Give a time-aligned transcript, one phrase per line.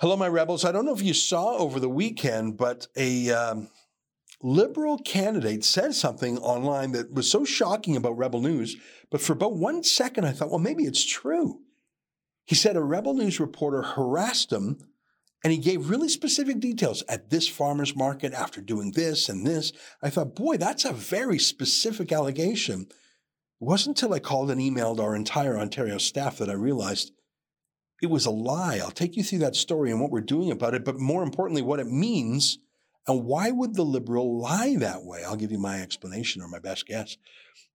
[0.00, 0.64] Hello, my rebels.
[0.64, 3.68] I don't know if you saw over the weekend, but a um,
[4.42, 8.78] liberal candidate said something online that was so shocking about Rebel News.
[9.10, 11.60] But for about one second, I thought, well, maybe it's true.
[12.46, 14.78] He said a Rebel News reporter harassed him
[15.44, 19.70] and he gave really specific details at this farmer's market after doing this and this.
[20.02, 22.86] I thought, boy, that's a very specific allegation.
[22.88, 22.96] It
[23.58, 27.12] wasn't until I called and emailed our entire Ontario staff that I realized
[28.02, 28.78] it was a lie.
[28.82, 31.62] I'll take you through that story and what we're doing about it, but more importantly,
[31.62, 32.58] what it means
[33.06, 35.24] and why would the liberal lie that way?
[35.24, 37.16] I'll give you my explanation or my best guess.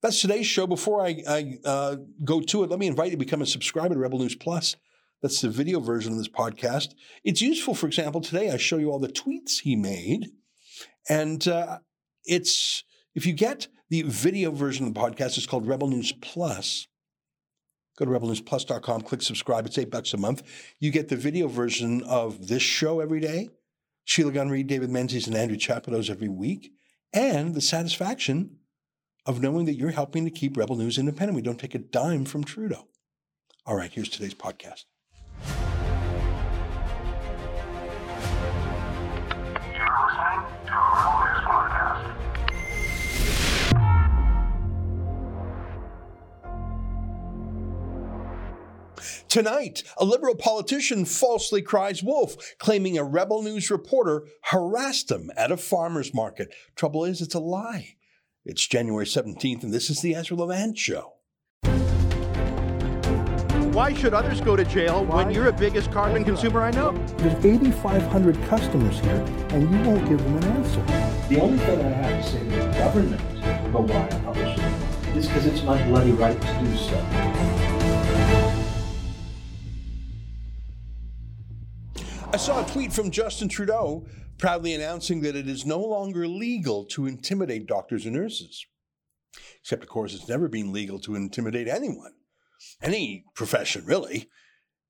[0.02, 0.67] That's today's show.
[0.67, 3.95] Before I, I uh, go to it, let me invite you to become a subscriber
[3.95, 4.76] to Rebel News Plus.
[5.22, 6.94] That's the video version of this podcast.
[7.23, 10.28] It's useful, for example, today I show you all the tweets he made.
[11.09, 11.80] And uh,
[12.23, 12.84] it's,
[13.16, 16.88] if you get the video version of the podcast, it's called Rebel News Plus.
[17.98, 19.66] Go to rebelnewsplus.com, click subscribe.
[19.66, 20.44] It's eight bucks a month.
[20.80, 23.49] You get the video version of this show every day,
[24.03, 26.73] Sheila Gunn Reid, David Menzies, and Andrew Chapados every week,
[27.14, 28.58] and the satisfaction
[29.25, 31.36] of knowing that you're helping to keep Rebel News independent.
[31.36, 32.88] We don't take a dime from Trudeau.
[33.66, 34.83] All right, here's today's podcast.
[49.36, 55.52] Tonight, a liberal politician falsely cries wolf, claiming a Rebel News reporter harassed him at
[55.52, 56.55] a farmer's market.
[56.77, 57.97] Trouble is, it's a lie.
[58.45, 61.16] It's January 17th, and this is the Ezra Levant Show.
[63.73, 65.25] Why should others go to jail Why?
[65.25, 66.94] when you're the biggest carbon consumer I know?
[67.17, 70.81] There's 8,500 customers here, and you won't give them an answer.
[71.27, 73.22] The only thing I have to say to the government
[73.66, 77.34] about why I publish it is because it's my bloody right to do so.
[82.36, 84.05] I saw a tweet from Justin Trudeau
[84.38, 88.66] proudly announcing that it is no longer legal to intimidate doctors and nurses.
[89.61, 92.11] Except, of course, it's never been legal to intimidate anyone,
[92.82, 94.27] any profession, really,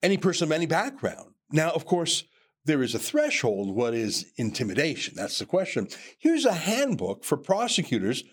[0.01, 1.35] any person of any background.
[1.51, 2.23] Now, of course,
[2.63, 3.75] there is a threshold.
[3.75, 5.13] What is intimidation?
[5.15, 5.87] That's the question.
[6.17, 8.23] Here's a handbook for prosecutors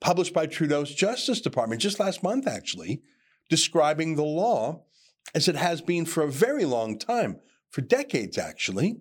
[0.00, 3.02] published by Trudeau's Justice Department just last month, actually,
[3.50, 4.84] describing the law
[5.34, 7.38] as it has been for a very long time
[7.72, 8.98] for decades actually.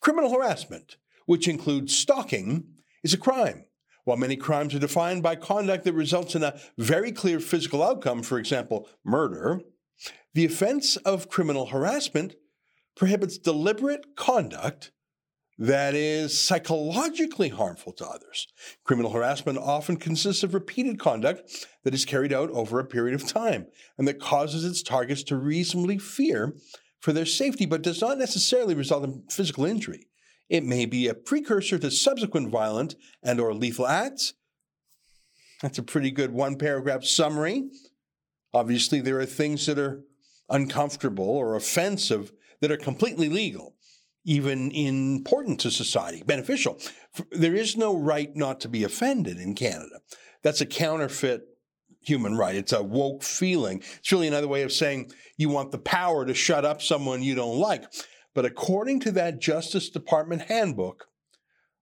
[0.00, 2.64] Criminal harassment, which includes stalking,
[3.02, 3.64] is a crime.
[4.04, 8.22] While many crimes are defined by conduct that results in a very clear physical outcome,
[8.22, 9.60] for example, murder,
[10.34, 12.36] the offense of criminal harassment
[12.96, 14.92] prohibits deliberate conduct
[15.58, 18.46] that is psychologically harmful to others.
[18.84, 23.26] Criminal harassment often consists of repeated conduct that is carried out over a period of
[23.26, 23.66] time
[23.98, 26.54] and that causes its targets to reasonably fear
[27.00, 30.08] for their safety, but does not necessarily result in physical injury.
[30.48, 34.34] It may be a precursor to subsequent violent and or lethal acts.
[35.62, 37.70] That's a pretty good one paragraph summary.
[38.54, 40.04] Obviously, there are things that are
[40.48, 43.74] uncomfortable or offensive that are completely legal,
[44.24, 46.80] even important to society, beneficial.
[47.30, 50.00] There is no right not to be offended in Canada.
[50.42, 51.42] That's a counterfeit
[52.00, 52.54] human right.
[52.54, 53.82] It's a woke feeling.
[53.98, 57.34] It's really another way of saying you want the power to shut up someone you
[57.34, 57.84] don't like.
[58.34, 61.06] But according to that Justice Department handbook,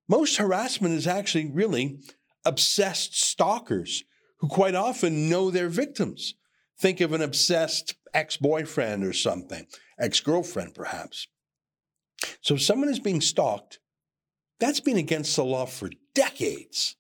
[0.09, 1.99] most harassment is actually really
[2.44, 4.05] obsessed stalkers
[4.38, 6.34] who quite often know their victims.
[6.78, 9.66] Think of an obsessed ex boyfriend or something,
[9.99, 11.26] ex girlfriend perhaps.
[12.41, 13.78] So if someone is being stalked,
[14.59, 16.97] that's been against the law for decades.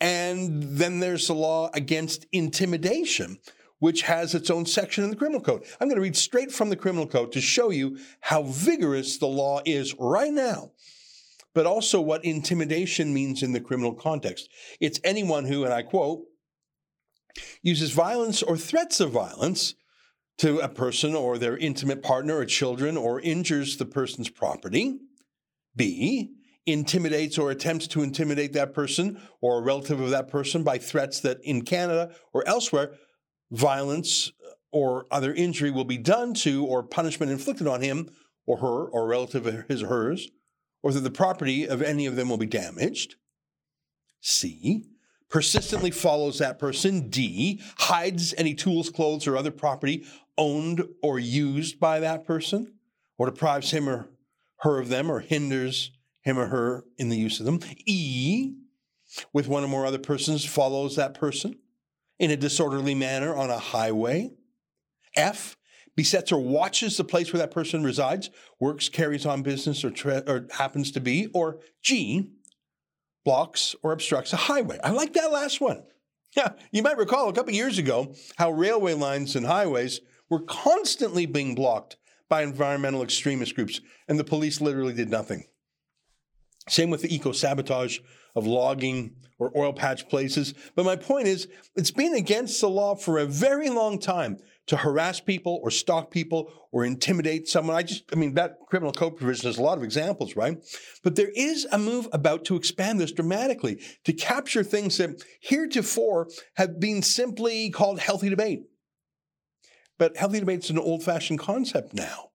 [0.00, 3.38] And then there's the law against intimidation,
[3.80, 5.64] which has its own section in the criminal code.
[5.80, 9.26] I'm going to read straight from the criminal code to show you how vigorous the
[9.26, 10.72] law is right now,
[11.54, 14.48] but also what intimidation means in the criminal context.
[14.80, 16.24] It's anyone who, and I quote,
[17.62, 19.74] uses violence or threats of violence
[20.38, 24.98] to a person or their intimate partner or children or injures the person's property.
[25.76, 26.32] B,
[26.66, 31.20] intimidates or attempts to intimidate that person or a relative of that person by threats
[31.20, 32.92] that in Canada or elsewhere,
[33.50, 38.08] violence uh, or other injury will be done to or punishment inflicted on him
[38.46, 40.28] or her or relative of his or hers,
[40.82, 43.16] or that the property of any of them will be damaged.
[44.20, 44.86] C.
[45.28, 47.08] Persistently follows that person.
[47.08, 47.60] D.
[47.78, 50.04] Hides any tools, clothes, or other property
[50.36, 52.74] owned or used by that person,
[53.18, 54.08] or deprives him or
[54.60, 57.60] her of them, or hinders him or her in the use of them.
[57.86, 58.54] E,
[59.32, 61.56] with one or more other persons, follows that person
[62.18, 64.30] in a disorderly manner on a highway.
[65.16, 65.56] F,
[65.96, 68.30] besets or watches the place where that person resides,
[68.60, 69.92] works, carries on business, or,
[70.26, 72.30] or happens to be, or G,
[73.24, 74.78] blocks or obstructs a highway.
[74.82, 75.82] I like that last one.
[76.36, 81.26] Yeah, you might recall a couple years ago how railway lines and highways were constantly
[81.26, 81.96] being blocked
[82.28, 85.44] by environmental extremist groups, and the police literally did nothing.
[86.68, 87.98] Same with the eco sabotage
[88.34, 90.54] of logging or oil patch places.
[90.76, 94.76] But my point is, it's been against the law for a very long time to
[94.76, 97.74] harass people or stalk people or intimidate someone.
[97.74, 100.58] I just, I mean, that criminal code provision has a lot of examples, right?
[101.02, 106.28] But there is a move about to expand this dramatically to capture things that heretofore
[106.54, 108.62] have been simply called healthy debate.
[109.98, 112.30] But healthy debate is an old fashioned concept now.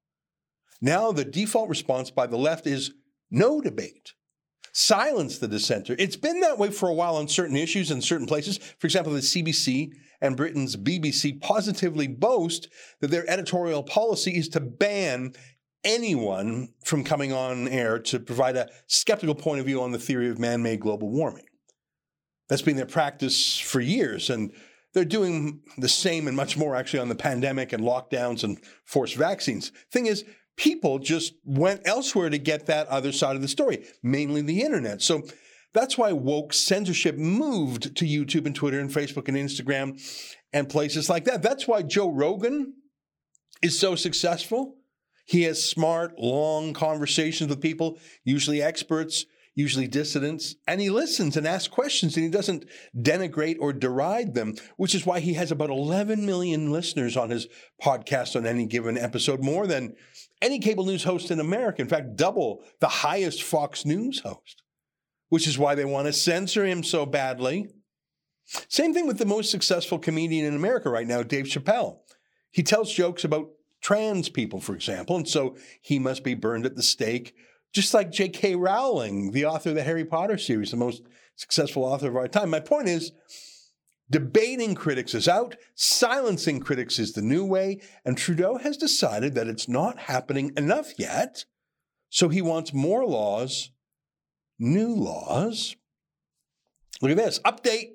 [0.81, 2.91] Now, the default response by the left is
[3.29, 4.13] no debate
[4.75, 5.95] silence the dissenter.
[5.97, 8.57] It's been that way for a while on certain issues in certain places.
[8.77, 12.67] For example, the CBC and Britain's BBC positively boast
[12.99, 15.31] that their editorial policy is to ban
[15.85, 20.29] anyone from coming on air to provide a skeptical point of view on the theory
[20.29, 21.45] of man made global warming.
[22.49, 24.29] That's been their practice for years.
[24.29, 24.51] And
[24.93, 29.15] they're doing the same and much more actually on the pandemic and lockdowns and forced
[29.15, 29.71] vaccines.
[29.89, 30.25] Thing is,
[30.57, 35.01] people just went elsewhere to get that other side of the story, mainly the internet.
[35.01, 35.23] So
[35.73, 40.01] that's why woke censorship moved to YouTube and Twitter and Facebook and Instagram
[40.53, 41.41] and places like that.
[41.41, 42.75] That's why Joe Rogan
[43.61, 44.77] is so successful.
[45.25, 49.25] He has smart, long conversations with people, usually experts,
[49.55, 52.65] usually dissidents, and he listens and asks questions and he doesn't
[52.95, 57.47] denigrate or deride them, which is why he has about 11 million listeners on his
[57.81, 59.95] podcast on any given episode, more than
[60.45, 61.81] any cable news host in America.
[61.81, 64.61] In fact, double the highest Fox News host,
[65.29, 67.67] which is why they want to censor him so badly.
[68.69, 71.97] Same thing with the most successful comedian in America right now, Dave Chappelle.
[72.51, 73.49] He tells jokes about
[73.81, 77.33] trans people, for example, and so he must be burned at the stake,
[77.73, 78.55] just like J.K.
[78.55, 81.01] Rowling, the author of the Harry Potter series, the most
[81.35, 82.51] successful author of our time.
[82.51, 83.11] My point is,
[84.09, 89.47] Debating critics is out, silencing critics is the new way, and Trudeau has decided that
[89.47, 91.45] it's not happening enough yet,
[92.09, 93.71] so he wants more laws,
[94.59, 95.75] new laws.
[97.01, 97.93] Look at this update.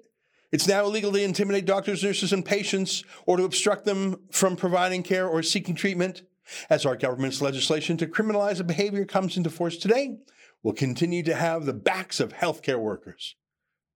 [0.52, 5.04] It's now illegal to intimidate doctors, nurses, and patients or to obstruct them from providing
[5.04, 6.22] care or seeking treatment.
[6.68, 10.18] As our government's legislation to criminalize a behavior comes into force today,
[10.64, 13.36] we'll continue to have the backs of healthcare workers.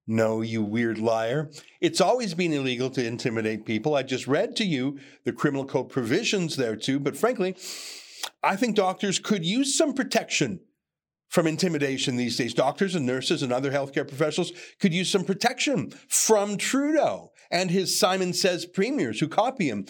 [0.07, 1.51] No, you weird liar.
[1.81, 3.95] It's always been illegal to intimidate people.
[3.95, 7.57] I just read to you the criminal code provisions there too, but frankly,
[8.43, 10.61] I think doctors could use some protection
[11.29, 12.55] from intimidation these days.
[12.55, 17.99] Doctors and nurses and other healthcare professionals could use some protection from Trudeau and his
[17.99, 19.87] Simon Says premiers who copy him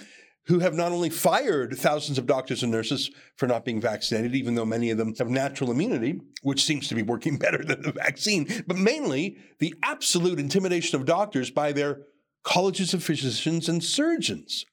[0.46, 4.55] who have not only fired thousands of doctors and nurses for not being vaccinated, even
[4.55, 7.93] though many of them have natural immunity, which seems to be working better than the
[7.93, 12.02] vaccine, but mainly the absolute intimidation of doctors by their
[12.43, 14.67] colleges of physicians and surgeons.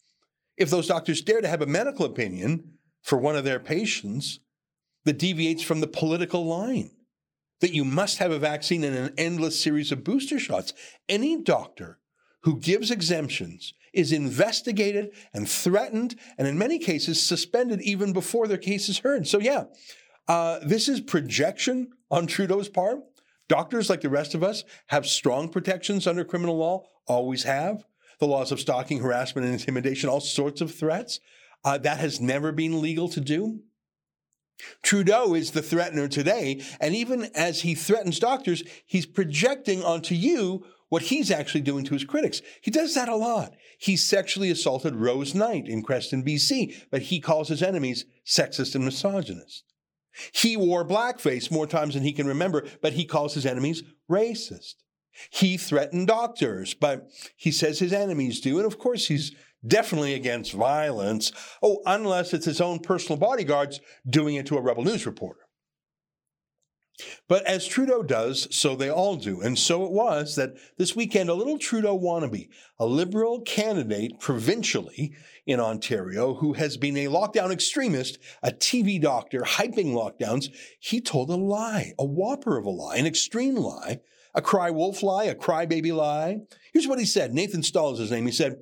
[0.57, 4.39] If those doctors dare to have a medical opinion for one of their patients
[5.05, 6.91] that deviates from the political line,
[7.61, 10.73] that you must have a vaccine and an endless series of booster shots,
[11.07, 11.99] any doctor
[12.41, 18.57] who gives exemptions is investigated and threatened, and in many cases, suspended even before their
[18.57, 19.27] case is heard.
[19.27, 19.65] So, yeah,
[20.27, 22.99] uh, this is projection on Trudeau's part.
[23.49, 27.83] Doctors, like the rest of us, have strong protections under criminal law, always have.
[28.19, 31.19] The laws of stalking, harassment, and intimidation, all sorts of threats.
[31.63, 33.61] Uh, that has never been legal to do.
[34.83, 40.65] Trudeau is the threatener today, and even as he threatens doctors, he's projecting onto you
[40.91, 42.41] what he's actually doing to his critics.
[42.59, 43.55] He does that a lot.
[43.79, 48.83] He sexually assaulted Rose Knight in Creston, BC, but he calls his enemies sexist and
[48.83, 49.63] misogynist.
[50.33, 54.73] He wore blackface more times than he can remember, but he calls his enemies racist.
[55.29, 57.07] He threatened doctors, but
[57.37, 58.57] he says his enemies do.
[58.57, 59.33] And of course, he's
[59.65, 61.31] definitely against violence.
[61.63, 63.79] Oh, unless it's his own personal bodyguards
[64.09, 65.40] doing it to a rebel news reporter.
[67.27, 69.41] But as Trudeau does, so they all do.
[69.41, 75.15] And so it was that this weekend, a little Trudeau wannabe, a liberal candidate provincially
[75.45, 81.29] in Ontario who has been a lockdown extremist, a TV doctor hyping lockdowns, he told
[81.29, 84.01] a lie, a whopper of a lie, an extreme lie,
[84.33, 86.41] a cry wolf lie, a crybaby lie.
[86.73, 88.25] Here's what he said Nathan Stall is his name.
[88.25, 88.57] He said,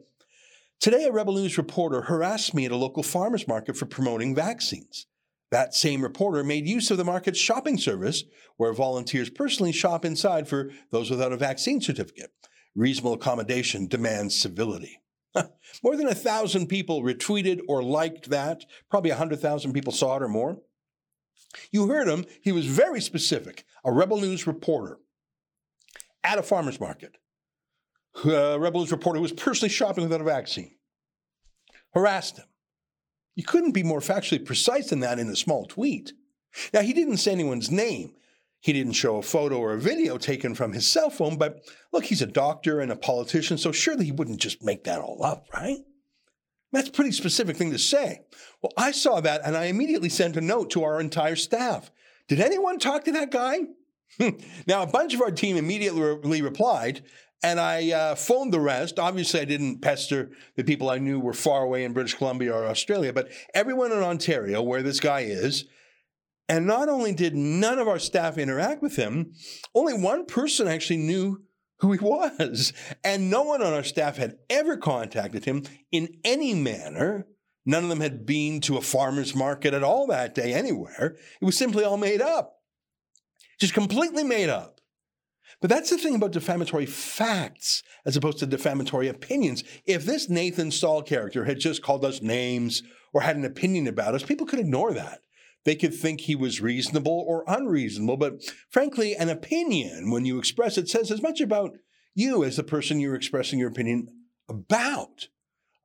[0.79, 5.07] Today, a Rebel News reporter harassed me at a local farmer's market for promoting vaccines.
[5.51, 8.23] That same reporter made use of the market's shopping service,
[8.57, 12.31] where volunteers personally shop inside for those without a vaccine certificate.
[12.75, 15.01] Reasonable accommodation demands civility.
[15.83, 18.65] More than a thousand people retweeted or liked that.
[18.89, 20.59] Probably a hundred thousand people saw it or more.
[21.71, 22.25] You heard him.
[22.41, 23.65] He was very specific.
[23.83, 24.99] A Rebel News reporter
[26.23, 27.17] at a farmer's market.
[28.25, 30.75] A uh, Rebel News reporter who was personally shopping without a vaccine.
[31.93, 32.45] Harassed him.
[33.39, 36.11] You couldn't be more factually precise than that in a small tweet.
[36.73, 38.11] Now, he didn't say anyone's name.
[38.59, 42.03] He didn't show a photo or a video taken from his cell phone, but look,
[42.03, 45.45] he's a doctor and a politician, so surely he wouldn't just make that all up,
[45.53, 45.77] right?
[46.73, 48.23] That's a pretty specific thing to say.
[48.61, 51.91] Well, I saw that and I immediately sent a note to our entire staff.
[52.27, 53.59] Did anyone talk to that guy?
[54.67, 57.03] now, a bunch of our team immediately replied,
[57.41, 58.99] and I uh, phoned the rest.
[58.99, 62.65] Obviously, I didn't pester the people I knew were far away in British Columbia or
[62.65, 65.65] Australia, but everyone in Ontario, where this guy is,
[66.49, 69.33] and not only did none of our staff interact with him,
[69.75, 71.43] only one person actually knew
[71.79, 72.73] who he was.
[73.03, 77.27] And no one on our staff had ever contacted him in any manner.
[77.65, 81.17] None of them had been to a farmer's market at all that day anywhere.
[81.39, 82.55] It was simply all made up,
[83.59, 84.78] just completely made up.
[85.61, 89.63] But that's the thing about defamatory facts as opposed to defamatory opinions.
[89.85, 92.81] If this Nathan Stall character had just called us names
[93.13, 95.19] or had an opinion about us, people could ignore that.
[95.65, 100.77] They could think he was reasonable or unreasonable, but frankly, an opinion, when you express
[100.77, 101.73] it, says as much about
[102.15, 104.07] you as the person you're expressing your opinion
[104.47, 105.27] about,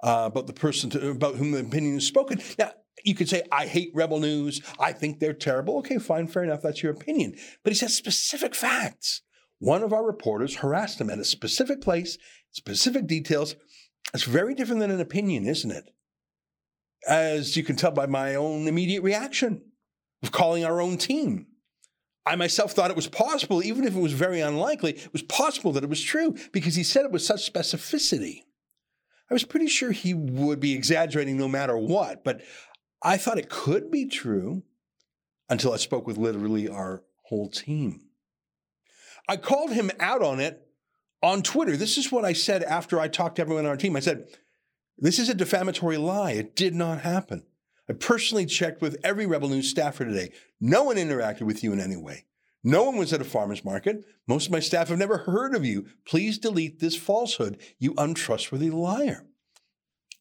[0.03, 2.41] uh, about the person to, about whom the opinion is spoken.
[2.57, 2.71] Now,
[3.05, 4.63] you could say, I hate Rebel News.
[4.79, 5.79] I think they're terrible.
[5.79, 6.63] Okay, fine, fair enough.
[6.63, 7.35] That's your opinion.
[7.65, 9.23] But he says specific facts.
[9.65, 12.19] One of our reporters harassed him at a specific place,
[12.51, 13.57] specific details.
[14.13, 15.91] It's very different than an opinion, isn't it?
[17.07, 19.63] as you can tell by my own immediate reaction
[20.23, 21.47] of calling our own team.
[22.27, 25.73] I myself thought it was possible, even if it was very unlikely, it was possible
[25.73, 28.41] that it was true because he said it with such specificity.
[29.31, 32.41] I was pretty sure he would be exaggerating no matter what, but
[33.03, 34.63] I thought it could be true
[35.51, 38.04] until I spoke with literally our whole team.
[39.29, 40.67] I called him out on it
[41.23, 41.77] on Twitter.
[41.77, 43.97] This is what I said after I talked to everyone on our team.
[43.97, 44.29] I said,
[44.99, 46.33] this is a defamatory lie.
[46.33, 47.45] It did not happen.
[47.89, 50.33] I personally checked with every Rebel News staffer today.
[50.61, 52.25] No one interacted with you in any way.
[52.63, 54.05] No one was at a farmer's market.
[54.27, 55.87] Most of my staff have never heard of you.
[56.07, 59.27] Please delete this falsehood, you untrustworthy liar.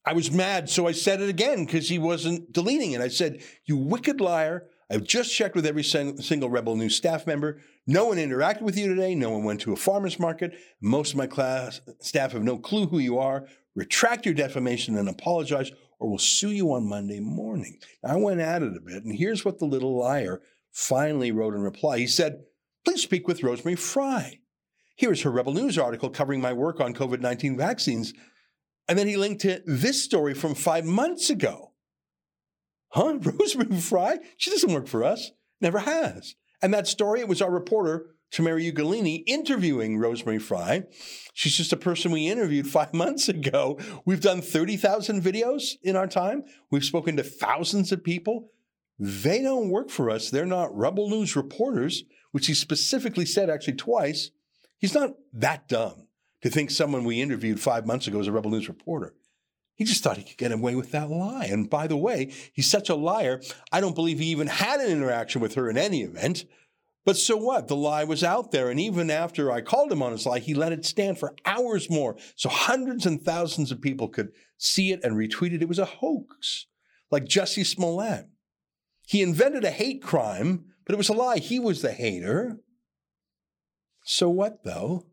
[0.06, 3.00] I was mad, so I said it again because he wasn't deleting it.
[3.00, 4.68] I said, You wicked liar.
[4.94, 7.60] I've just checked with every single Rebel News staff member.
[7.88, 9.16] No one interacted with you today.
[9.16, 10.54] No one went to a farmer's market.
[10.82, 15.10] Most of my class staff have no clue who you are retract your defamation and
[15.10, 17.80] apologize, or we'll sue you on Monday morning.
[18.04, 21.56] Now, I went at it a bit, and here's what the little liar finally wrote
[21.56, 22.00] in reply.
[22.00, 22.44] He said,
[22.86, 24.42] Please speak with Rosemary Frei.
[24.96, 28.14] Here is her Rebel News article covering my work on COVID 19 vaccines.
[28.88, 31.73] And then he linked to this story from five months ago.
[32.94, 33.18] Huh?
[33.22, 34.20] Rosemary Frei?
[34.38, 35.32] She doesn't work for us.
[35.60, 36.36] Never has.
[36.62, 40.84] And that story, it was our reporter, Tamara Ugolini interviewing Rosemary Frei.
[41.34, 43.80] She's just a person we interviewed five months ago.
[44.06, 46.44] We've done 30,000 videos in our time.
[46.72, 48.52] We've spoken to thousands of people.
[49.00, 50.30] They don't work for us.
[50.30, 54.32] They're not Rebel News reporters, which he specifically said actually twice.
[54.78, 56.08] He's not that dumb
[56.42, 59.16] to think someone we interviewed five months ago is a Rebel News reporter.
[59.76, 61.46] He just thought he could get away with that lie.
[61.46, 64.92] And by the way, he's such a liar, I don't believe he even had an
[64.92, 66.46] interaction with her in any event.
[67.06, 67.68] But so what?
[67.68, 68.70] The lie was out there.
[68.70, 71.90] And even after I called him on his lie, he let it stand for hours
[71.90, 72.16] more.
[72.36, 75.62] So hundreds and thousands of people could see it and retweet it.
[75.62, 76.68] It was a hoax,
[77.12, 78.28] like Jussie Smollett.
[79.06, 81.40] He invented a hate crime, but it was a lie.
[81.40, 82.60] He was the hater.
[84.06, 85.08] So what, though?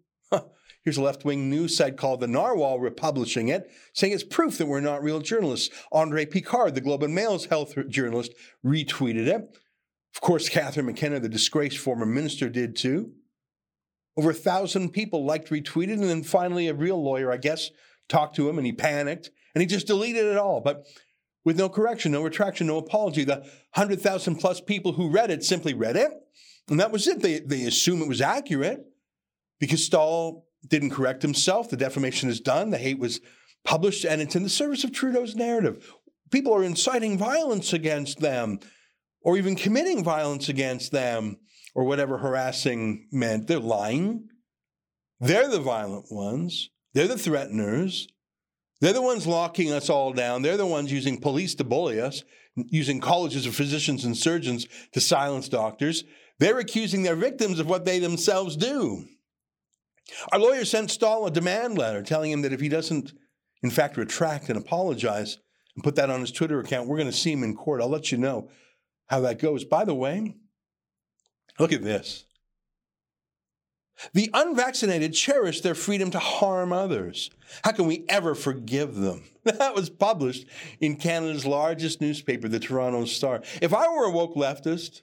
[0.83, 4.67] Here's a left wing news site called The Narwhal republishing it, saying it's proof that
[4.67, 5.69] we're not real journalists.
[5.93, 8.33] Andre Picard, the Globe and Mail's health journalist,
[8.65, 9.59] retweeted it.
[10.15, 13.13] Of course, Catherine McKenna, the disgraced former minister, did too.
[14.17, 17.71] Over a thousand people liked, retweeted, and then finally a real lawyer, I guess,
[18.09, 20.61] talked to him and he panicked and he just deleted it all.
[20.61, 20.87] But
[21.45, 23.25] with no correction, no retraction, no apology.
[23.25, 23.39] The
[23.75, 26.11] 100,000 plus people who read it simply read it.
[26.69, 27.21] And that was it.
[27.21, 28.85] They, they assume it was accurate
[29.59, 31.71] because Stall didn't correct himself.
[31.71, 32.71] The defamation is done.
[32.71, 33.21] The hate was
[33.65, 35.93] published and it's in the service of Trudeau's narrative.
[36.31, 38.61] People are inciting violence against them
[39.23, 41.37] or even committing violence against them
[41.75, 43.47] or whatever harassing meant.
[43.47, 44.29] They're lying.
[45.19, 46.71] They're the violent ones.
[46.95, 48.07] They're the threateners.
[48.81, 50.43] They're the ones locking us all down.
[50.43, 52.25] They're the ones using police to bully us,
[52.57, 56.05] using colleges of physicians and surgeons to silence doctors.
[56.39, 59.05] They're accusing their victims of what they themselves do.
[60.33, 63.13] Our lawyer sent Stall a demand letter telling him that if he doesn't
[63.63, 65.39] in fact, retract and apologize
[65.75, 67.81] and put that on his Twitter account, we're going to see him in court.
[67.81, 68.51] I'll let you know
[69.07, 69.65] how that goes.
[69.65, 70.37] By the way,
[71.59, 72.25] look at this.
[74.15, 77.31] The unvaccinated cherish their freedom to harm others.
[77.63, 79.25] How can we ever forgive them?
[79.43, 80.47] That was published
[80.81, 83.43] in Canada's largest newspaper, the Toronto Star.
[83.63, 85.01] If I were a woke leftist,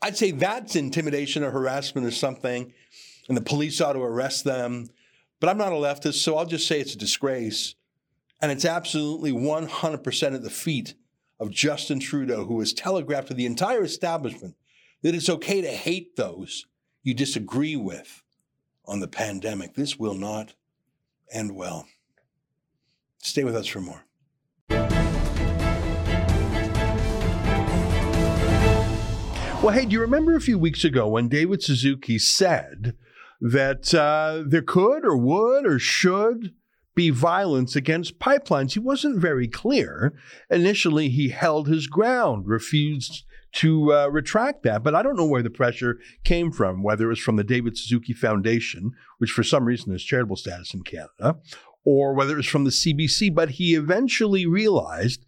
[0.00, 2.72] I'd say that's intimidation or harassment or something,
[3.28, 4.88] and the police ought to arrest them.
[5.40, 7.74] But I'm not a leftist, so I'll just say it's a disgrace.
[8.40, 10.94] And it's absolutely 100% at the feet
[11.38, 14.56] of Justin Trudeau, who has telegraphed to the entire establishment
[15.02, 16.66] that it's okay to hate those
[17.02, 18.22] you disagree with
[18.84, 19.74] on the pandemic.
[19.74, 20.54] This will not
[21.32, 21.86] end well.
[23.18, 24.04] Stay with us for more.
[29.62, 32.96] Well, hey, do you remember a few weeks ago when David Suzuki said
[33.42, 36.52] that uh, there could or would or should
[36.94, 38.72] be violence against pipelines?
[38.72, 40.14] He wasn't very clear.
[40.48, 44.84] Initially, he held his ground, refused to uh, retract that.
[44.84, 47.76] But I don't know where the pressure came from, whether it was from the David
[47.76, 51.40] Suzuki Foundation, which for some reason has charitable status in Canada,
[51.84, 53.34] or whether it was from the CBC.
[53.34, 55.26] But he eventually realized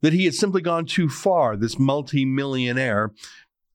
[0.00, 3.12] that he had simply gone too far, this multimillionaire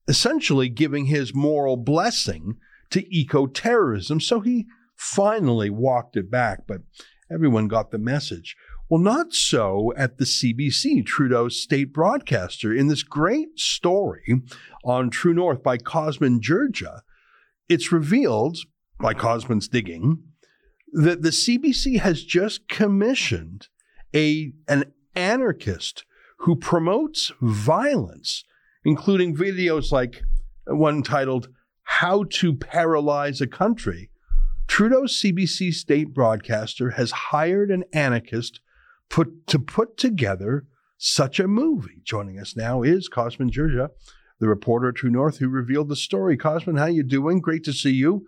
[0.06, 2.56] essentially giving his moral blessing
[2.90, 4.20] to eco terrorism.
[4.20, 4.66] So he
[4.96, 6.82] finally walked it back, but
[7.32, 8.56] everyone got the message.
[8.88, 12.74] Well, not so at the CBC, Trudeau's state broadcaster.
[12.74, 14.42] In this great story
[14.84, 17.02] on True North by Cosmin Dzsurdzsa,
[17.68, 18.58] it's revealed
[18.98, 20.24] by Cosmin's digging
[20.92, 23.68] that the CBC has just commissioned
[24.12, 26.04] a an anarchist
[26.38, 28.44] who promotes violence
[28.84, 30.22] including videos like
[30.66, 31.48] one titled
[31.94, 34.08] How to Paralyze a Country.
[34.68, 38.60] Trudeau's CBC state broadcaster has hired an anarchist
[39.10, 40.64] put, to put together
[40.96, 42.00] such a movie.
[42.02, 43.90] Joining us now is Cosmin Dzsurdzsa,
[44.38, 46.38] the reporter at True North, who revealed the story.
[46.38, 47.40] Cosmin, how you doing?
[47.40, 48.24] Great to see you.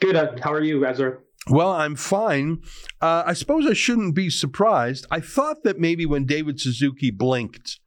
[0.00, 0.16] Good.
[0.16, 1.18] Uh, how are you, Ezra?
[1.48, 2.60] Well, I'm fine.
[3.00, 5.06] Uh, I suppose I shouldn't be surprised.
[5.10, 7.78] I thought that maybe when David Suzuki blinked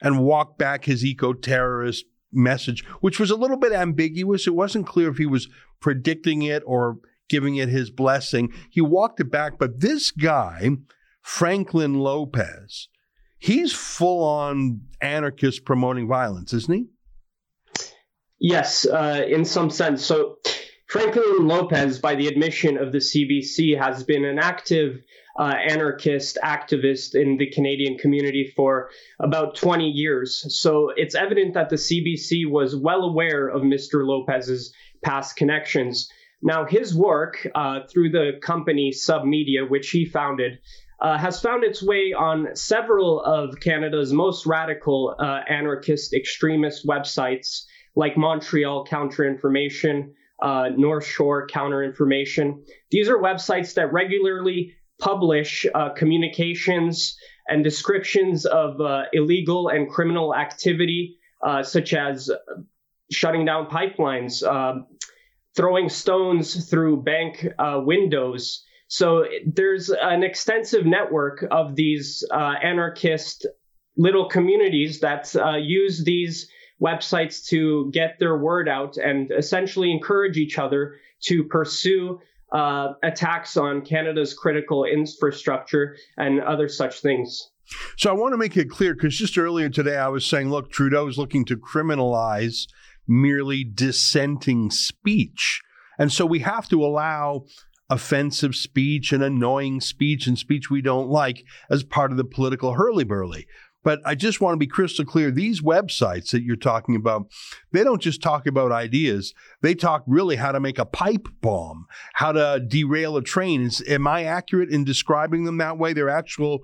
[0.00, 4.46] and walked back his eco terrorist message, which was a little bit ambiguous.
[4.46, 5.48] It wasn't clear if he was
[5.80, 8.52] predicting it or giving it his blessing.
[8.70, 9.58] He walked it back.
[9.58, 10.70] But this guy,
[11.22, 12.88] Franklin Lopez,
[13.38, 16.86] he's full on anarchist promoting violence, isn't he?
[18.40, 20.04] Yes, uh, in some sense.
[20.04, 20.38] So,
[20.86, 25.00] Franklin Lopez, by the admission of the CBC, has been an active
[25.38, 30.44] uh, anarchist activist in the Canadian community for about 20 years.
[30.60, 34.04] So it's evident that the CBC was well aware of Mr.
[34.04, 36.10] Lopez's past connections.
[36.42, 40.58] Now, his work uh, through the company Submedia, which he founded,
[41.00, 47.64] uh, has found its way on several of Canada's most radical uh, anarchist extremist websites,
[47.94, 50.10] like Montreal Counterinformation,
[50.42, 52.64] uh, North Shore Counterinformation.
[52.90, 57.16] These are websites that regularly publish uh, communications
[57.48, 62.30] and descriptions of uh, illegal and criminal activity, uh, such as
[63.10, 64.82] shutting down pipelines, uh,
[65.56, 68.64] throwing stones through bank uh, windows.
[68.88, 73.46] So there's an extensive network of these uh, anarchist
[73.96, 76.48] little communities that use these
[76.80, 82.20] websites to get their word out and essentially encourage each other to pursue
[82.52, 87.50] uh, attacks on Canada's critical infrastructure and other such things.
[87.96, 90.70] So I want to make it clear because just earlier today I was saying, look,
[90.70, 92.66] Trudeau is looking to criminalize
[93.06, 95.60] merely dissenting speech.
[95.98, 97.44] And so we have to allow
[97.90, 102.74] offensive speech and annoying speech and speech we don't like as part of the political
[102.74, 103.46] hurly burly.
[103.84, 107.28] But I just want to be crystal clear these websites that you're talking about,
[107.72, 109.34] they don't just talk about ideas.
[109.62, 113.62] They talk really how to make a pipe bomb, how to derail a train.
[113.62, 115.92] Is, am I accurate in describing them that way?
[115.92, 116.60] They're actual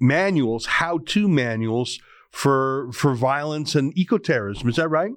[0.00, 1.98] manuals, how to manuals
[2.30, 4.68] for, for violence and ecoterrorism.
[4.68, 5.12] Is that right?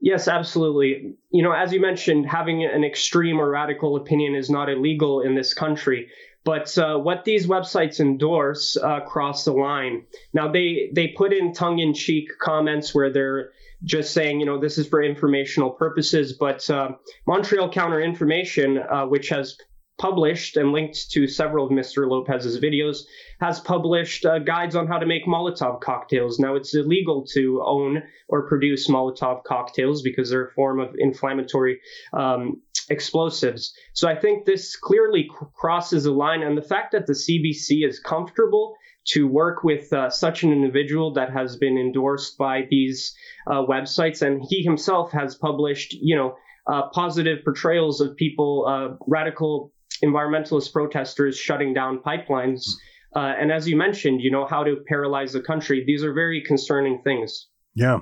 [0.00, 1.14] Yes, absolutely.
[1.30, 5.34] You know, as you mentioned, having an extreme or radical opinion is not illegal in
[5.34, 6.08] this country.
[6.46, 10.06] But uh, what these websites endorse uh, cross the line.
[10.32, 13.50] Now they they put in tongue-in-cheek comments where they're
[13.82, 16.34] just saying, you know, this is for informational purposes.
[16.34, 16.92] But uh,
[17.26, 19.58] Montreal Counter Information, uh, which has
[19.98, 22.08] published and linked to several of Mr.
[22.08, 22.98] Lopez's videos,
[23.40, 26.38] has published uh, guides on how to make Molotov cocktails.
[26.38, 31.80] Now, it's illegal to own or produce Molotov cocktails because they're a form of inflammatory
[32.12, 33.72] um, explosives.
[33.92, 37.98] So I think this clearly crosses a line, and the fact that the CBC is
[38.00, 38.76] comfortable
[39.08, 43.14] to work with uh, such an individual that has been endorsed by these
[43.46, 46.34] uh, websites, and he himself has published, you know,
[46.66, 49.72] uh, positive portrayals of people, uh, radical
[50.02, 52.66] environmentalist protesters shutting down pipelines.
[53.14, 55.84] Uh, and as you mentioned, you know, how to paralyze the country.
[55.86, 57.46] These are very concerning things.
[57.76, 57.98] Yeah.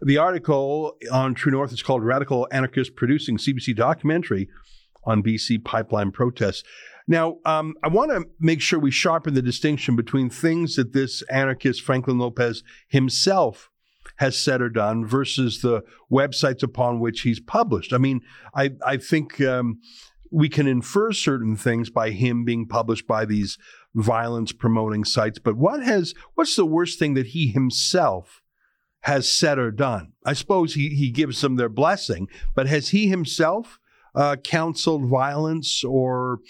[0.00, 4.48] The article on True North is called Radical Anarchist Producing CBC Documentary
[5.02, 6.62] on BC Pipeline Protests.
[7.08, 11.22] Now, um, I want to make sure we sharpen the distinction between things that this
[11.22, 13.68] anarchist, Franklin Lopez himself,
[14.18, 17.92] has said or done versus the websites upon which he's published.
[17.92, 18.20] I mean,
[18.54, 19.80] I, I think um,
[20.30, 23.58] we can infer certain things by him being published by these
[23.92, 28.42] violence promoting sites, but what has what's the worst thing that he himself
[29.06, 30.12] has said or done.
[30.24, 33.78] I suppose he, he gives them their blessing, but has he himself
[34.16, 36.40] uh, counseled violence or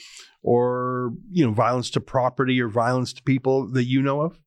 [0.42, 4.40] or you know violence to property or violence to people that you know of?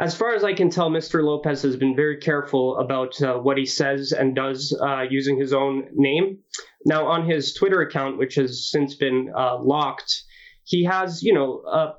[0.00, 1.22] As far as I can tell, Mr.
[1.22, 5.52] Lopez has been very careful about uh, what he says and does uh, using his
[5.52, 6.38] own name.
[6.86, 10.22] Now, on his Twitter account, which has since been uh, locked,
[10.64, 11.96] he has, you know,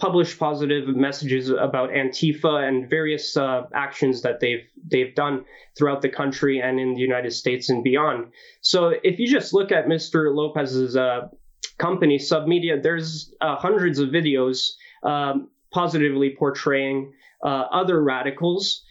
[0.00, 5.44] published positive messages about Antifa and various uh, actions that they've they've done
[5.76, 8.32] throughout the country and in the United States and beyond.
[8.62, 10.34] So if you just look at Mr.
[10.34, 11.28] Lopez's uh,
[11.78, 14.70] company Submedia, there's uh, hundreds of videos
[15.04, 17.12] um, positively portraying
[17.44, 18.82] uh, other radicals.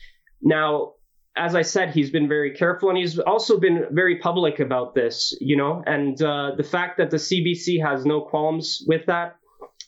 [0.42, 0.94] Now.
[1.38, 5.34] As I said, he's been very careful, and he's also been very public about this,
[5.40, 5.82] you know.
[5.86, 9.39] And uh, the fact that the CBC has no qualms with that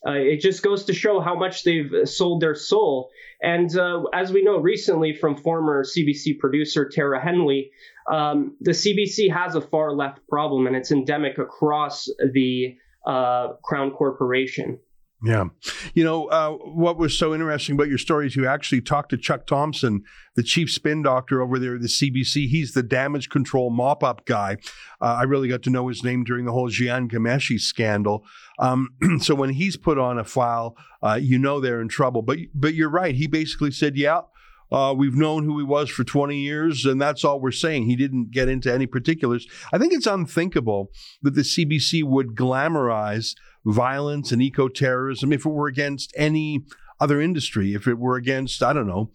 [0.05, 3.11] uh, it just goes to show how much they've sold their soul.
[3.41, 7.71] And uh, as we know recently from former CBC producer Tara Henley,
[8.11, 13.91] um, the CBC has a far left problem and it's endemic across the uh, Crown
[13.91, 14.79] Corporation.
[15.23, 15.45] Yeah.
[15.93, 19.17] You know, uh, what was so interesting about your story is you actually talked to
[19.17, 20.03] Chuck Thompson,
[20.35, 22.47] the chief spin doctor over there at the CBC.
[22.47, 24.57] He's the damage control mop up guy.
[24.99, 28.25] Uh, I really got to know his name during the whole Jian Ghomeshi scandal.
[28.57, 32.23] Um, so when he's put on a file, uh, you know they're in trouble.
[32.23, 33.13] But, but you're right.
[33.13, 34.21] He basically said, yeah,
[34.71, 37.85] uh, we've known who he was for 20 years, and that's all we're saying.
[37.85, 39.45] He didn't get into any particulars.
[39.73, 45.49] I think it's unthinkable that the CBC would glamorize violence and eco terrorism if it
[45.49, 46.65] were against any
[46.99, 49.11] other industry, if it were against, I don't know,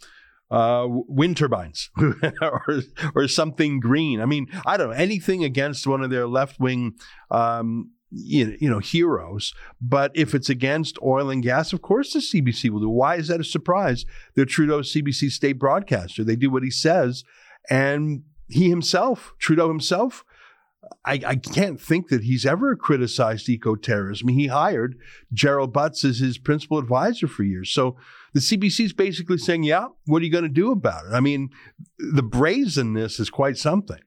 [0.50, 1.90] uh, wind turbines
[2.40, 2.82] or,
[3.14, 4.20] or something green.
[4.20, 6.94] I mean, I don't know, anything against one of their left wing.
[7.30, 9.52] Um, you know, heroes.
[9.80, 12.88] But if it's against oil and gas, of course the CBC will do.
[12.88, 14.06] Why is that a surprise?
[14.34, 16.22] They're Trudeau's CBC state broadcaster.
[16.22, 17.24] They do what he says.
[17.68, 20.24] And he himself, Trudeau himself,
[21.04, 24.28] I, I, can't think that he's ever criticized eco-terrorism.
[24.28, 24.98] He hired
[25.32, 27.70] Gerald Butts as his principal advisor for years.
[27.70, 27.96] So
[28.34, 31.14] the CBC is basically saying, yeah, what are you going to do about it?
[31.14, 31.50] I mean,
[31.98, 34.00] the brazenness is quite something.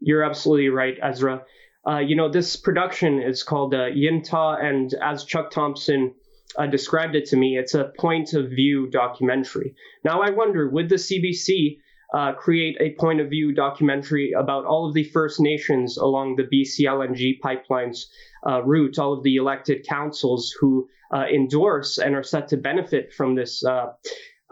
[0.00, 1.42] You're absolutely right, Ezra.
[1.86, 6.14] Uh, you know, this production is called uh, Yintah, and as Chuck Thompson
[6.58, 9.74] uh, described it to me, it's a point of view documentary.
[10.04, 11.78] Now, I wonder, would the CBC
[12.14, 16.44] uh, create a point of view documentary about all of the First Nations along the
[16.44, 18.06] BC LNG pipelines
[18.46, 23.12] uh, route, all of the elected councils who uh, endorse and are set to benefit
[23.12, 23.86] from this uh,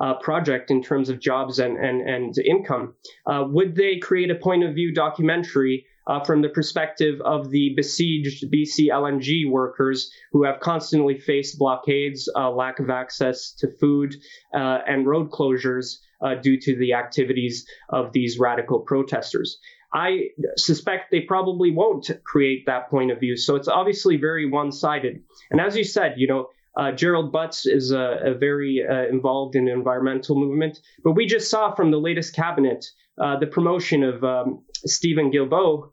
[0.00, 2.94] uh, project in terms of jobs and, and, and income.
[3.26, 7.72] Uh, would they create a point of view documentary uh, from the perspective of the
[7.76, 14.14] besieged BC LNG workers who have constantly faced blockades, uh, lack of access to food,
[14.54, 19.58] uh, and road closures uh, due to the activities of these radical protesters.
[19.92, 23.36] I suspect they probably won't create that point of view.
[23.36, 25.22] So it's obviously very one sided.
[25.50, 29.66] And as you said, you know, uh, Gerald Butts is a very uh, involved in
[29.66, 32.84] environmental movement, but we just saw from the latest cabinet
[33.20, 35.90] uh, the promotion of um, Steven Guilbeault,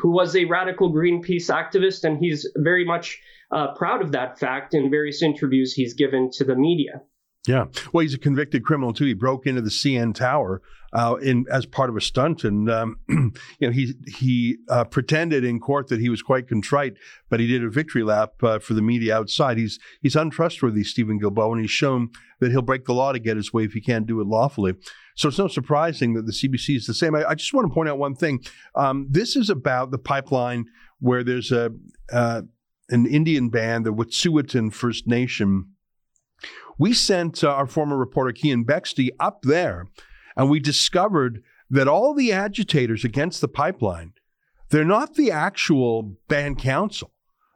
[0.00, 4.74] who was a radical Greenpeace activist, and he's very much uh, proud of that fact
[4.74, 7.02] in various interviews he's given to the media.
[7.46, 9.06] Yeah, well, he's a convicted criminal too.
[9.06, 10.60] He broke into the CN Tower
[10.92, 15.44] uh, in as part of a stunt, and um, you know he he uh, pretended
[15.44, 16.94] in court that he was quite contrite,
[17.30, 19.56] but he did a victory lap uh, for the media outside.
[19.56, 23.36] He's he's untrustworthy, Steven Guilbeault, and he's shown that he'll break the law to get
[23.36, 24.74] his way if he can't do it lawfully.
[25.18, 27.14] So it's no surprising that the CBC is the same.
[27.14, 28.42] I, I just want to point out one thing.
[28.74, 30.66] Um, this is about the pipeline
[31.00, 31.70] where there's a
[32.12, 32.42] uh,
[32.90, 35.74] an Indian band, the Wet'suwet'en First Nation
[36.78, 39.86] we sent uh, our former reporter Keean Bexte up there,
[40.36, 44.12] and we discovered that all the agitators against the pipeline
[44.70, 47.10] they're not the actual band council.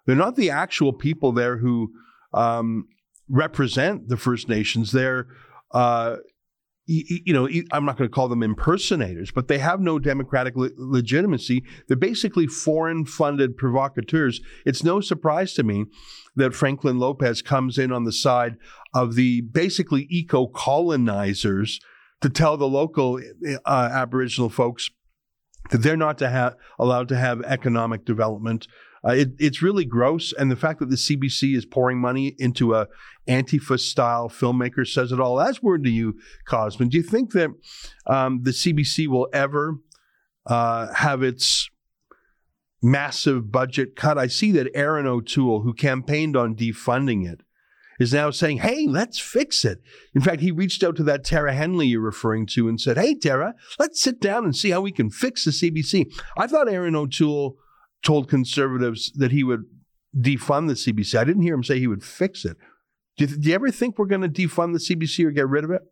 [0.06, 1.92] They're not the actual people there who
[2.32, 2.88] um,
[3.28, 4.92] represent the First Nations.
[4.92, 5.26] They're,
[5.72, 6.16] uh,
[6.92, 10.70] you, know, I'm not going to call them impersonators, but they have no democratic le-
[10.76, 11.64] legitimacy.
[11.88, 14.40] They're basically foreign funded provocateurs.
[14.66, 15.86] It's no surprise to me
[16.36, 18.56] that Franklin Lopez comes in on the side
[18.94, 21.80] of the basically eco colonizers
[22.20, 23.20] to tell the local
[23.64, 24.90] uh, Aboriginal folks
[25.70, 28.66] that they're not to have allowed to have economic development.
[29.04, 32.74] Uh, it, it's really gross, and the fact that the CBC is pouring money into
[32.74, 32.86] a
[33.28, 35.36] Antifa style filmmaker says it all.
[35.36, 36.88] That's word to you, Cosmin.
[36.88, 37.50] Do you think that
[38.06, 39.78] um, the CBC will ever
[40.46, 41.68] uh, have its
[42.80, 44.18] massive budget cut?
[44.18, 47.40] I see that Erin O'Toole, who campaigned on defunding it,
[47.98, 49.80] is now saying, hey, let's fix it.
[50.14, 53.14] In fact, he reached out to that Tara Henley you're referring to and said, hey,
[53.14, 56.12] Tara, let's sit down and see how we can fix the CBC.
[56.36, 57.56] I thought Erin O'Toole
[58.02, 59.64] told conservatives that he would
[60.16, 61.18] defund the CBC.
[61.18, 62.56] I didn't hear him say he would fix it.
[63.16, 65.64] Do you, do you ever think we're going to defund the CBC or get rid
[65.64, 65.82] of it?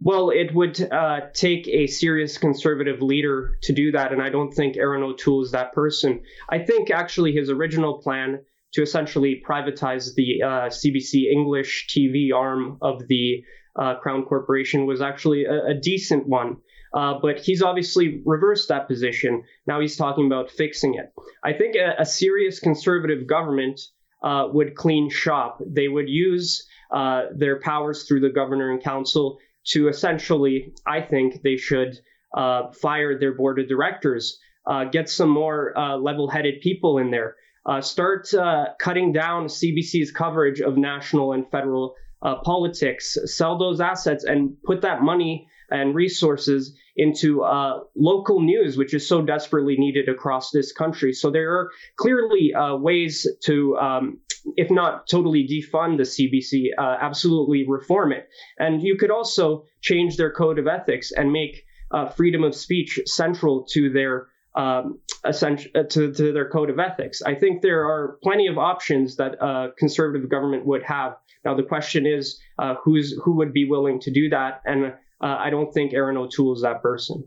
[0.00, 4.52] Well, it would uh, take a serious conservative leader to do that, and I don't
[4.52, 6.20] think Erin O'Toole is that person.
[6.50, 8.40] I think actually his original plan
[8.74, 13.44] to essentially privatize the uh, CBC English TV arm of the
[13.76, 16.56] uh, Crown Corporation was actually a, a decent one.
[16.94, 19.42] Uh, but he's obviously reversed that position.
[19.66, 21.12] Now he's talking about fixing it.
[21.42, 23.80] I think a, a serious conservative government
[24.22, 25.60] uh, would clean shop.
[25.66, 31.42] They would use uh, their powers through the governor and council to essentially, I think
[31.42, 31.98] they should
[32.36, 37.36] uh, fire their board of directors, uh, get some more level headed people in there.
[37.66, 43.80] Uh, start uh, cutting down CBC's coverage of national and federal uh, politics, sell those
[43.80, 49.76] assets, and put that money and resources into uh, local news, which is so desperately
[49.76, 51.12] needed across this country.
[51.12, 54.20] So there are clearly uh, ways to, um,
[54.56, 58.28] if not totally defund the CBC, uh, absolutely reform it.
[58.58, 61.64] And you could also change their code of ethics and make
[62.16, 67.22] freedom of speech central to their um, uh, to, to their code of ethics.
[67.22, 71.16] I think there are plenty of options that a conservative government would have.
[71.44, 74.62] Now the question is, uh, who's who would be willing to do that?
[74.64, 77.24] And uh, I don't think Erin O'Toole is that person.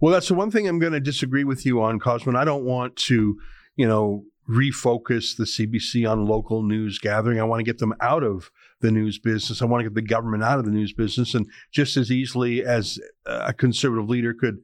[0.00, 2.36] Well, that's the one thing I'm going to disagree with you on, Cosmin.
[2.36, 3.36] I don't want to,
[3.74, 7.40] you know, refocus the CBC on local news gathering.
[7.40, 9.60] I want to get them out of the news business.
[9.60, 11.34] I want to get the government out of the news business.
[11.34, 14.58] And just as easily as a conservative leader could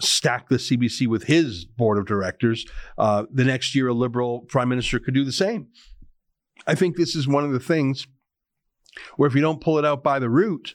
[0.00, 2.66] stack the CBC with his board of directors.
[2.98, 5.68] Uh, the next year, a liberal prime minister could do the same.
[6.66, 8.06] I think this is one of the things
[9.16, 10.74] where if you don't pull it out by the root,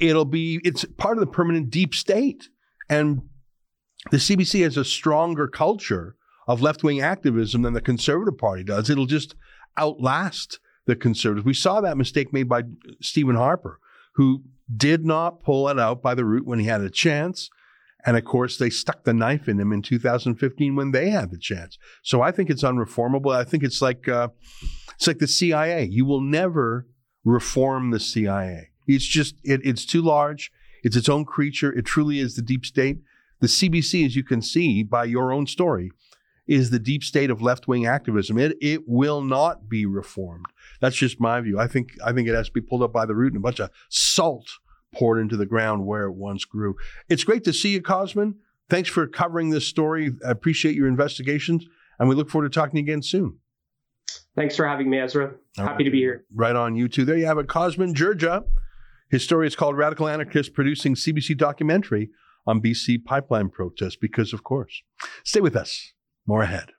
[0.00, 2.48] it'll be it's part of the permanent deep state.
[2.88, 3.22] And
[4.10, 8.90] the CBC has a stronger culture of left wing activism than the Conservative Party does.
[8.90, 9.34] It'll just
[9.78, 11.46] outlast the Conservatives.
[11.46, 12.62] We saw that mistake made by
[13.00, 13.78] Stephen Harper,
[14.16, 14.42] who
[14.74, 17.48] did not pull it out by the root when he had a chance.
[18.04, 21.38] And of course, they stuck the knife in him in 2015 when they had the
[21.38, 21.78] chance.
[22.02, 23.32] So I think it's unreformable.
[23.32, 24.28] I think it's like uh,
[24.94, 25.84] it's like the CIA.
[25.84, 26.88] You will never
[27.24, 28.71] reform the CIA.
[28.86, 30.52] It's just it, it's too large.
[30.82, 31.72] It's its own creature.
[31.72, 32.98] It truly is the deep state.
[33.40, 35.90] The CBC, as you can see by your own story,
[36.46, 38.38] is the deep state of left wing activism.
[38.38, 40.46] It it will not be reformed.
[40.80, 41.58] That's just my view.
[41.58, 43.40] I think I think it has to be pulled up by the root and a
[43.40, 44.48] bunch of salt
[44.94, 46.76] poured into the ground where it once grew.
[47.08, 48.34] It's great to see you, Cosmin.
[48.68, 50.12] Thanks for covering this story.
[50.26, 51.66] I appreciate your investigations,
[51.98, 53.38] and we look forward to talking again soon.
[54.34, 55.34] Thanks for having me, Ezra.
[55.56, 55.84] Happy right.
[55.84, 56.24] to be here.
[56.34, 57.04] Right on you too.
[57.04, 58.44] There you have it, Cosmin Dzsurdzsa.
[59.12, 62.08] His story is called Radical Anarchist Producing CBC Documentary
[62.46, 64.82] on BC Pipeline Protest, because of course.
[65.22, 65.92] Stay with us.
[66.26, 66.70] More ahead.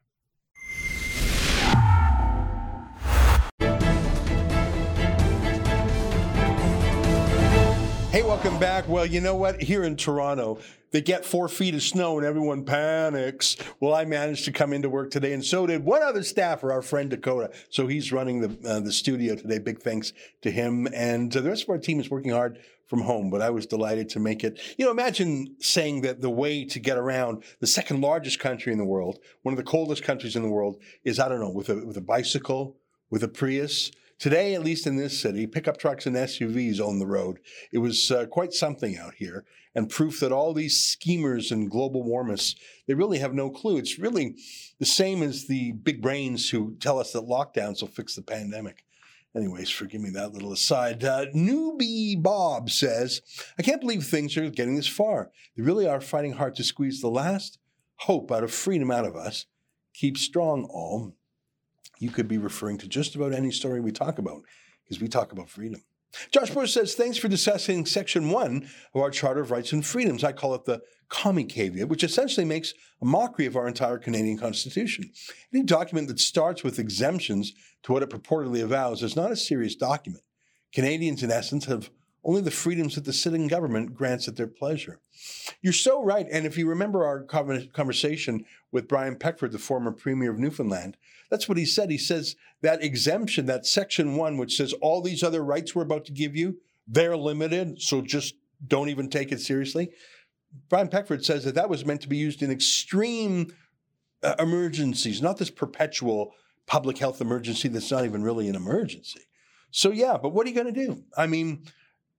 [8.13, 8.87] Hey, welcome back.
[8.87, 9.59] Well, you know what?
[9.59, 10.59] Here in Toronto,
[10.91, 13.57] they get four feet of snow and everyone panics.
[13.79, 16.83] Well, I managed to come into work today, and so did one other staffer, our
[16.83, 17.49] friend Dakota.
[17.71, 19.57] So he's running the uh, the studio today.
[19.57, 23.01] Big thanks to him, and uh, the rest of our team is working hard from
[23.01, 23.31] home.
[23.31, 24.59] But I was delighted to make it.
[24.77, 28.77] You know, imagine saying that the way to get around the second largest country in
[28.77, 31.69] the world, one of the coldest countries in the world, is I don't know with
[31.69, 32.77] a with a bicycle,
[33.09, 37.07] with a Prius Today, at least in this city, pickup trucks and SUVs own the
[37.07, 37.39] road.
[37.71, 39.45] It was uh, quite something out here,
[39.75, 42.55] and proof that all these schemers and global warmists,
[42.87, 43.77] they really have no clue.
[43.77, 44.35] It's really
[44.79, 48.85] the same as the big brains who tell us that lockdowns will fix the pandemic.
[49.35, 51.03] Anyways, forgive me that little aside.
[51.03, 53.21] Uh, Newbie Bob says,
[53.57, 55.31] I can't believe things are getting this far.
[55.57, 57.57] They really are fighting hard to squeeze the last
[57.95, 59.47] hope out of freedom out of us.
[59.95, 61.15] Keep strong, all.
[61.99, 64.41] You could be referring to just about any story we talk about
[64.83, 65.83] because we talk about freedom.
[66.31, 70.23] Josh Bush says, thanks for discussing section one of our Charter of Rights and Freedoms.
[70.23, 74.37] I call it the commie caveat, which essentially makes a mockery of our entire Canadian
[74.37, 75.11] Constitution.
[75.53, 77.53] Any document that starts with exemptions
[77.83, 80.23] to what it purportedly avows is not a serious document.
[80.73, 81.89] Canadians, in essence, have
[82.23, 84.99] only the freedoms that the sitting government grants at their pleasure.
[85.61, 86.25] You're so right.
[86.31, 90.97] And if you remember our conversation with Brian Peckford, the former Premier of Newfoundland,
[91.29, 91.89] that's what he said.
[91.89, 96.05] He says that exemption, that section one, which says all these other rights we're about
[96.05, 96.57] to give you,
[96.87, 99.91] they're limited, so just don't even take it seriously.
[100.69, 103.53] Brian Peckford says that that was meant to be used in extreme
[104.21, 106.33] uh, emergencies, not this perpetual
[106.65, 109.21] public health emergency that's not even really an emergency.
[109.71, 111.03] So, yeah, but what are you going to do?
[111.17, 111.65] I mean,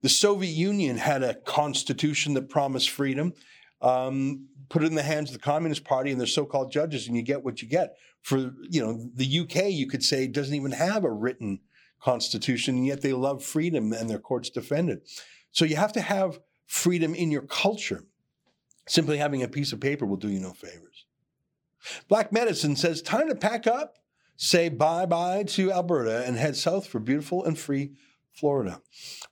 [0.05, 3.33] the Soviet Union had a constitution that promised freedom.
[3.81, 7.17] Um, put it in the hands of the Communist Party and their so-called judges, and
[7.17, 7.97] you get what you get.
[8.21, 11.61] For you know, the UK, you could say doesn't even have a written
[12.03, 15.09] constitution, and yet they love freedom and their courts defend it.
[15.53, 18.05] So you have to have freedom in your culture.
[18.87, 21.07] Simply having a piece of paper will do you no favors.
[22.09, 23.95] Black Medicine says time to pack up,
[24.37, 27.93] say bye bye to Alberta, and head south for beautiful and free
[28.35, 28.81] Florida.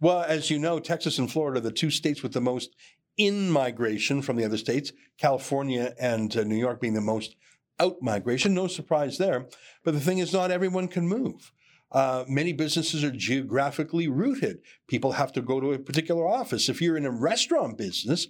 [0.01, 2.75] Well, as you know, Texas and Florida are the two states with the most
[3.17, 7.37] in migration from the other states, California and uh, New York being the most
[7.79, 8.55] out migration.
[8.55, 9.47] No surprise there.
[9.85, 11.53] But the thing is, not everyone can move.
[11.91, 14.61] Uh, many businesses are geographically rooted.
[14.89, 16.69] People have to go to a particular office.
[16.69, 18.29] If you're in a restaurant business,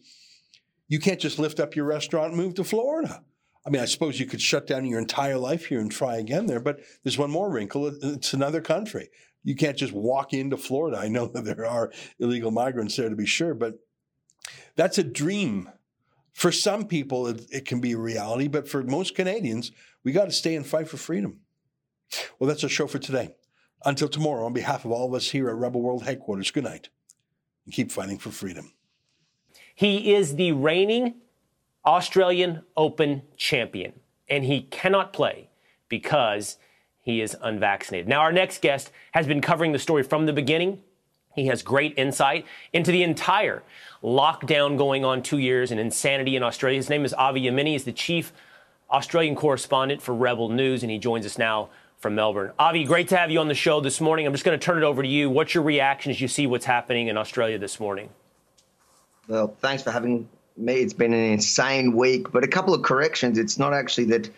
[0.89, 3.23] you can't just lift up your restaurant and move to Florida.
[3.65, 6.47] I mean, I suppose you could shut down your entire life here and try again
[6.47, 7.87] there, but there's one more wrinkle.
[8.03, 9.09] It's another country.
[9.45, 10.99] You can't just walk into Florida.
[10.99, 13.75] I know that there are illegal migrants there to be sure, but
[14.77, 15.71] that's a dream.
[16.33, 19.71] For some people, it, it can be a reality, but for most Canadians,
[20.03, 21.41] we got to stay and fight for freedom.
[22.39, 23.35] Well, that's our show for today.
[23.85, 26.89] Until tomorrow, on behalf of all of us here at Rebel World Headquarters, good night
[27.65, 28.73] and keep fighting for freedom.
[29.75, 31.15] He is the reigning
[31.85, 33.95] Australian Open champion,
[34.29, 35.51] and he cannot play
[35.89, 36.59] because
[37.03, 38.09] he is unvaccinated.
[38.09, 40.81] Now, our next guest has been covering the story from the beginning.
[41.35, 43.63] He has great insight into the entire
[44.03, 46.77] lockdown going on two years and insanity in Australia.
[46.77, 47.73] His name is Avi Yemini.
[47.73, 48.33] He's the chief
[48.91, 52.53] Australian correspondent for Rebel News, and he joins us now from Melbourne.
[52.59, 54.27] Avi, great to have you on the show this morning.
[54.27, 55.31] I'm just going to turn it over to you.
[55.31, 58.11] What's your reaction as you see what's happening in Australia this morning?
[59.29, 60.75] Well, thanks for having me.
[60.75, 63.39] It's been an insane week, but a couple of corrections.
[63.39, 64.29] It's not actually that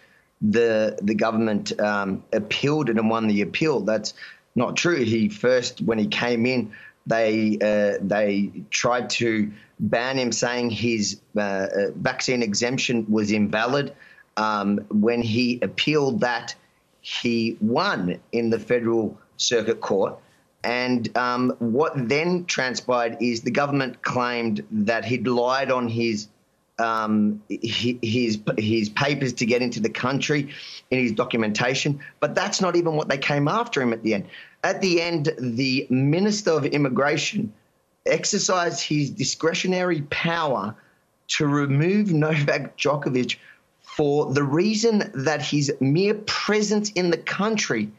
[0.41, 3.81] the the government um, appealed it and won the appeal.
[3.81, 4.15] That's
[4.55, 5.05] not true.
[5.05, 6.73] He first, when he came in,
[7.07, 11.67] they uh, they tried to ban him, saying his uh, uh,
[11.97, 13.95] vaccine exemption was invalid.
[14.37, 16.55] Um, when he appealed that,
[17.01, 20.19] he won in the federal circuit court.
[20.65, 26.29] And um, what then transpired is the government claimed that he'd lied on his
[26.79, 30.53] um, his his papers to get into the country
[30.91, 34.27] in his documentation, but that's not even what they came after him at the end.
[34.63, 37.53] At the end, the Minister of Immigration
[38.07, 40.75] exercised his discretionary power
[41.27, 43.37] to remove Novak Djokovic
[43.83, 47.91] for the reason that his mere presence in the country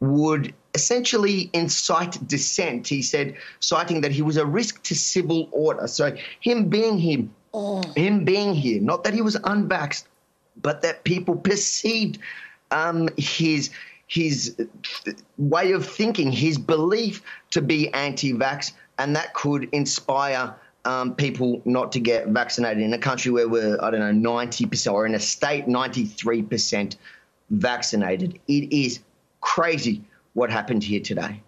[0.00, 2.88] would essentially incite dissent.
[2.88, 5.86] He said, citing that he was a risk to civil order.
[5.86, 7.82] So him being here, oh.
[7.96, 10.04] him being here, not that he was unvaxxed,
[10.60, 12.18] but that people perceived
[12.70, 13.70] um, his
[14.06, 14.54] his
[15.38, 21.92] way of thinking, his belief to be anti-vax, and that could inspire um, people not
[21.92, 25.20] to get vaccinated in a country where we're I don't know 90% or in a
[25.20, 26.96] state 93%
[27.50, 28.38] vaccinated.
[28.48, 29.00] It is
[29.40, 30.02] crazy
[30.34, 31.42] what happened here today.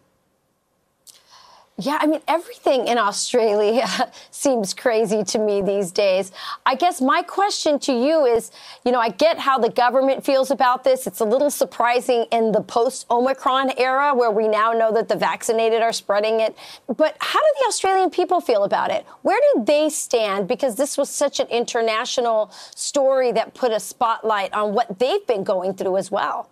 [1.77, 3.89] Yeah, I mean, everything in Australia
[4.31, 6.31] seems crazy to me these days.
[6.65, 8.53] I guess my question to you is
[8.85, 11.09] you know, I get how the government feels about this.
[11.09, 15.17] It's a little surprising in the post Omicron era where we now know that the
[15.17, 16.57] vaccinated are spreading it.
[16.87, 19.05] But how do the Australian people feel about it?
[19.23, 20.47] Where do they stand?
[20.47, 25.43] Because this was such an international story that put a spotlight on what they've been
[25.43, 26.49] going through as well.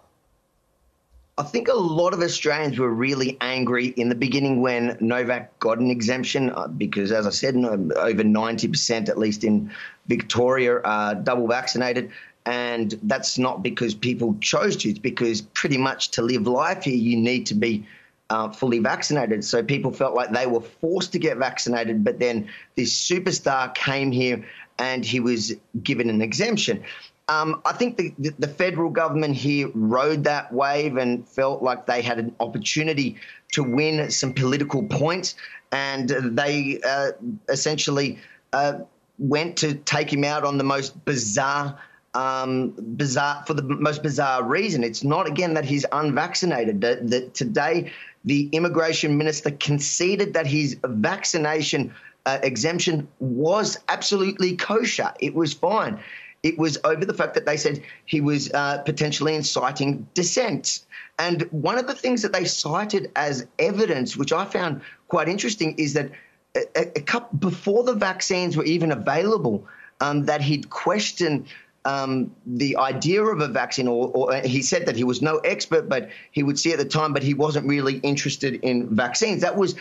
[1.43, 5.78] I think a lot of Australians were really angry in the beginning when Novak got
[5.78, 9.72] an exemption uh, because, as I said, over 90%, at least in
[10.07, 12.12] Victoria, are double vaccinated.
[12.47, 16.95] And that's not because people chose to, it's because pretty much to live life here,
[16.95, 17.84] you need to be
[18.30, 19.45] uh, fully vaccinated.
[19.45, 22.05] So people felt like they were forced to get vaccinated.
[22.05, 24.45] But then this superstar came here
[24.78, 26.84] and he was given an exemption.
[27.29, 32.03] Um, I think the, the, federal government here rode that wave and felt like they
[32.03, 33.16] had an opportunity
[33.53, 35.37] to win some political points,
[35.70, 37.12] and they uh,
[37.49, 38.18] essentially
[38.53, 38.81] uh,
[39.18, 41.79] went to take him out on the most bizarre.
[42.14, 44.85] Um, bizarre for the most bizarre reason.
[44.85, 46.83] It's not again that he's unvaccinated.
[46.83, 47.91] That, that today
[48.27, 51.95] the immigration minister conceded that his vaccination
[52.27, 55.12] uh, exemption was absolutely kosher.
[55.20, 56.01] It was fine.
[56.43, 60.80] It was over the fact that they said he was uh, potentially inciting dissent.
[61.18, 65.76] And one of the things that they cited as evidence, which I found quite interesting,
[65.78, 66.11] is that
[66.57, 69.66] a, a couple, before the vaccines were even available,
[70.01, 71.47] um, that he'd questioned
[71.84, 75.88] um, the idea of a vaccine, or, or, he said that he was no expert,
[75.88, 79.43] but he would see at the time, but he wasn't really interested in vaccines.
[79.43, 79.74] That was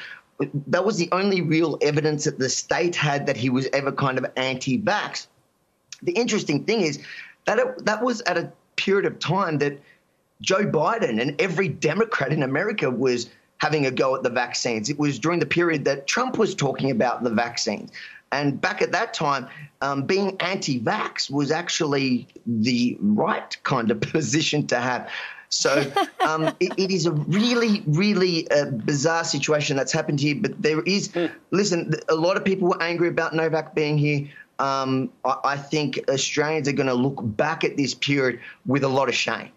[0.68, 4.18] that was the only real evidence that the state had that he was ever kind
[4.18, 5.28] of anti-vax.
[6.04, 7.00] The interesting thing is
[7.46, 9.80] that it, that was at a period of time that
[10.42, 14.90] Joe Biden and every Democrat in America was having a go at the vaccines.
[14.90, 17.92] It was during the period that Trump was talking about the vaccines.
[18.32, 19.48] And back at that time,
[19.82, 25.10] um, being anti vax was actually the right kind of position to have.
[25.50, 25.92] So
[26.22, 30.36] um, it, it is a really, really uh, bizarre situation that's happened here.
[30.40, 31.26] But there is, hmm.
[31.52, 34.30] listen, a lot of people were angry about Novak being here.
[34.60, 39.10] Um, I, think Australians are going to look back at this period with a lot
[39.10, 39.50] of shame.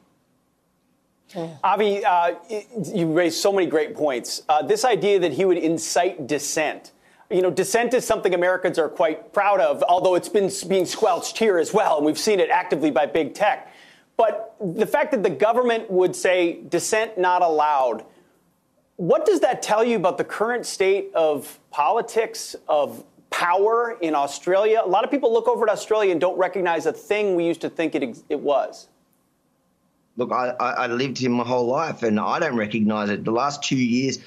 [1.63, 2.35] Avi, uh,
[2.93, 4.43] you raised so many great points.
[4.49, 6.93] Uh, this idea that he would incite dissent.
[7.31, 11.39] You know, dissent is something Americans are quite proud of, although it's been being squelched
[11.39, 13.73] here as well, and we've seen it actively by big tech.
[14.17, 18.05] But the fact that the government would say dissent not allowed,
[18.97, 23.05] what does that tell you about the current state of politics, of
[23.35, 24.81] power in Australia?
[24.85, 27.61] A lot of people look over at Australia and don't recognize a thing we used
[27.63, 28.89] to think it, it was.
[30.17, 33.25] Look, I, I lived here my whole life and I don't recognize it.
[33.25, 34.21] The last two years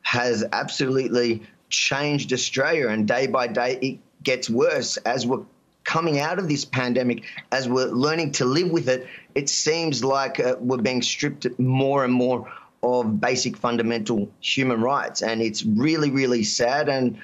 [0.00, 5.44] has absolutely changed Australia, and day by day it gets worse as we're
[5.84, 10.40] coming out of this pandemic, as we're learning to live with it, it seems like
[10.40, 12.50] uh, we're being stripped more and more
[12.82, 15.20] of basic fundamental human rights.
[15.22, 16.88] And it's really, really sad.
[16.88, 17.18] And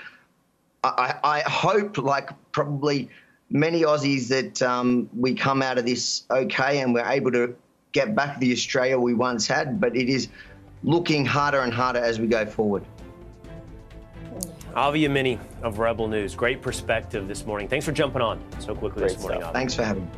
[0.83, 3.11] I, I hope, like probably
[3.51, 7.55] many Aussies, that um, we come out of this okay and we're able to
[7.93, 9.81] get back the Australia we once had.
[9.81, 10.29] But it is
[10.83, 12.85] looking harder and harder as we go forward.
[14.75, 16.35] Avi Yemini of Rebel News.
[16.35, 17.69] Great perspective this morning.
[17.69, 20.11] Thanks for jumping on so quickly Great this morning, Thanks for having me.